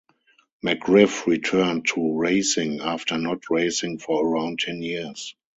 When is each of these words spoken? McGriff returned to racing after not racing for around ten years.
McGriff 0.65 1.27
returned 1.27 1.85
to 1.89 2.17
racing 2.17 2.79
after 2.81 3.19
not 3.19 3.51
racing 3.51 3.99
for 3.99 4.25
around 4.27 4.57
ten 4.57 4.81
years. 4.81 5.35